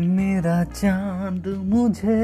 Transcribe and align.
मेरा 0.00 0.64
चाँद 0.64 1.48
मुझे 1.48 2.16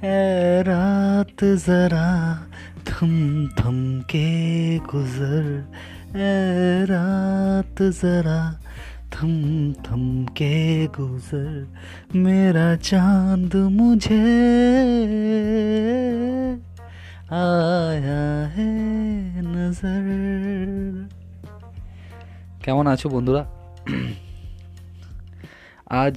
है 0.03 0.63
रात 0.63 1.45
जरा 1.45 2.39
थम 2.89 3.49
थम 3.49 4.01
के 4.01 4.79
गुजर। 4.79 5.73
है 6.13 6.85
रात 6.85 7.83
जरा 7.83 8.61
थम 9.14 9.34
थम 9.86 10.04
के 10.38 10.56
गुजर 10.88 12.18
मेरा 12.18 12.68
चांद 12.82 13.56
मुझे 13.72 14.22
আয়া 17.34 18.24
হে 18.56 18.70
নজর 19.46 20.06
কেমন 22.64 22.86
আছো 22.88 23.08
বন্ধুরা 23.10 23.44
আজ 26.04 26.16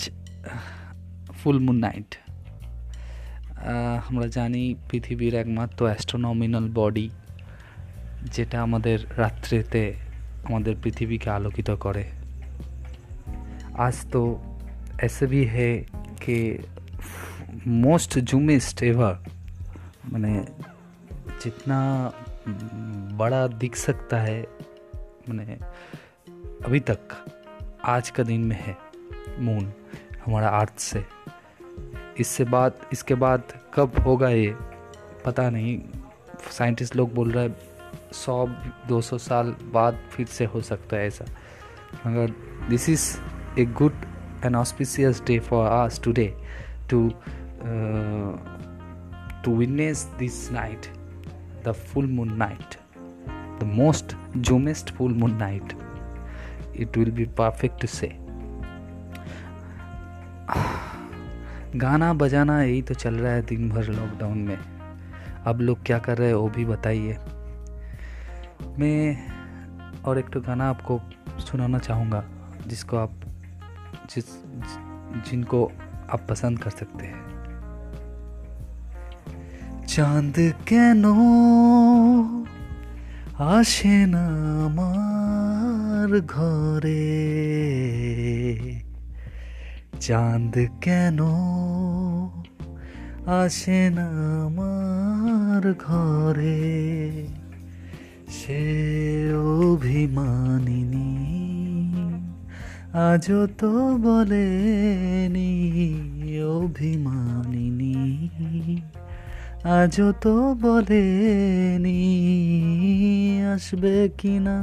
ফুল 1.39 1.59
মুন 1.59 1.77
নাইট 1.79 2.11
আমরা 4.09 4.27
জানি 4.29 4.63
পৃথিবীর 4.91 5.35
একমাত্র 5.35 5.81
অ্যাস্ট্রোনমিনাল 5.85 6.67
বডি 6.75 7.07
যেটা 8.33 8.57
আমাদের 8.63 8.99
রাত্রেতে 9.17 9.83
আমাদের 10.45 10.75
পৃথিবীকে 10.83 11.29
আলোকিত 11.31 11.71
করে 11.71 12.05
आज 13.80 14.12
तो 14.12 14.42
ऐसे 15.04 15.26
भी 15.26 15.46
है 15.46 15.78
कि 15.94 16.66
मोस्ट 17.68 18.20
जूमिस्ट 18.20 18.84
एवर 18.84 19.24
मैंने 20.14 20.48
जितना 21.44 22.12
बड़ा 23.18 23.48
दिख 23.48 23.76
सकता 23.76 24.18
है, 24.18 24.48
मैंने 25.30 25.58
अभी 26.66 26.80
तक, 26.80 27.00
आज 27.86 28.10
का 28.10 28.24
दिन 28.24 28.42
में 28.42 28.64
है 28.64 28.78
मून 29.40 29.74
हमारा 30.26 30.48
अर्थ 30.48 30.80
से। 30.80 31.06
इससे 32.20 32.44
बाद, 32.44 32.74
इसके 32.94 33.16
बाद 33.16 33.44
कब 33.74 34.00
होगा 34.00 34.30
ये, 34.30 34.56
पता 35.26 35.50
नहीं। 35.50 35.82
साइंटिस्ट 36.52 36.96
लोग 36.96 37.14
बोल 37.14 37.32
रहे 37.32 37.48
हैं, 37.48 37.56
सौ, 38.14 38.48
दो 38.88 39.02
सौ 39.02 39.18
साल 39.18 39.56
बाद 39.74 40.00
फिर 40.12 40.26
से 40.26 40.46
हो 40.46 40.62
सकता 40.62 40.98
है 40.98 41.08
ऐसा। 41.08 41.26
मगर 42.08 42.34
this 42.70 42.90
is 42.90 43.18
a 43.58 43.66
good 43.66 43.94
and 44.44 44.56
auspicious 44.56 45.20
day 45.20 45.40
for 45.40 45.68
us 45.68 46.00
today 46.00 46.34
to 46.88 47.14
uh, 47.64 48.38
to 49.44 49.50
witness 49.50 50.08
this 50.18 50.50
night 50.52 50.90
the 51.64 51.74
full 51.74 52.08
moon 52.08 52.38
night 52.38 52.78
the 53.60 53.66
most 53.66 54.16
zoomest 54.46 54.92
full 54.92 55.10
moon 55.10 55.38
night 55.38 55.74
it 56.74 56.96
will 56.96 57.12
be 57.12 57.26
perfect 57.26 57.80
to 57.82 57.88
say 57.88 58.16
गाना 61.76 62.12
बजाना 62.14 62.62
यही 62.62 62.82
तो 62.82 62.94
चल 62.94 63.16
रहा 63.16 63.34
है 63.34 63.42
दिन 63.48 63.70
भर 63.70 63.88
lockdown 63.88 64.38
में 64.38 64.58
अब 65.48 65.62
लोग 65.62 65.84
क्या 65.86 66.00
कर 66.08 66.18
रहे 66.18 66.28
हैं 66.28 66.36
वो 66.36 66.50
भी 66.56 66.66
बताइए 66.66 67.18
मैं 68.80 70.04
और 70.04 70.20
एक 70.20 70.30
तो 70.34 70.42
गाना 70.42 70.70
आपको 70.70 71.00
सुनाना 71.40 71.80
चाहूँगा 71.80 72.24
जिसको 72.68 72.98
आप 72.98 73.31
जिस 74.11 74.29
जिनको 75.31 75.61
आप 76.11 76.27
पसंद 76.31 76.59
कर 76.59 76.71
सकते 76.71 77.07
हैं 77.07 77.27
চাঁদ 79.87 80.37
কেন 80.67 81.05
আসে 83.39 83.99
না 84.07 84.25
আমার 84.65 86.11
ঘরে 86.27 87.13
চাঁদ 90.01 90.55
কেন 90.81 91.19
আসে 93.27 93.81
না 93.91 94.07
আমার 94.47 95.63
ঘরে 95.79 96.63
সে 98.29 98.63
অভিমানিনী 99.39 100.50
আজও 103.03 103.41
তো 103.59 103.71
বলেনি 103.97 105.53
অভিমানিনী 106.57 107.97
আজও 109.71 110.09
তো 110.21 110.35
বলেনি 110.55 112.01
আসবে 113.55 113.97
কিনা 114.19 114.59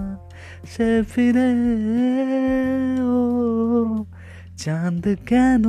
সে 0.71 0.89
ফিরে 1.03 1.49
ও 3.11 3.19
চাঁদ 4.57 5.03
কেন 5.25 5.65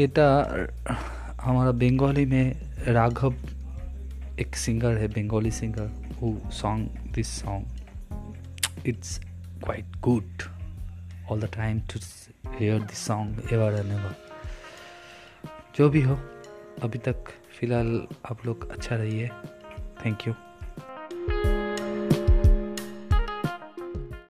এটা 0.00 0.28
हमारा 1.42 1.72
बंगाली 1.72 2.24
में 2.26 2.46
राघव 2.88 3.34
एक 4.40 4.56
सिंगर 4.56 4.96
है 4.96 5.06
Bengali 5.08 5.50
singer 5.50 5.88
who 6.19 6.37
sung 6.49 6.89
this 7.13 7.27
song 7.27 7.65
it's 8.83 9.19
quite 9.61 9.85
good 10.01 10.45
all 11.27 11.37
the 11.37 11.47
time 11.47 11.81
to 11.87 11.99
hear 12.57 12.79
this 12.79 12.99
song 13.09 13.35
ever 13.51 13.71
and 13.81 13.91
ever 13.99 14.15
जो 15.77 15.89
भी 15.89 16.01
हो 16.01 16.17
अभी 16.83 16.99
तक 17.07 17.31
फ़िलहाल 17.59 18.07
आप 18.31 18.45
लोग 18.45 18.69
अच्छा 18.71 18.95
रहिए 18.95 19.27
थैंक 20.05 20.27
यू 20.27 20.33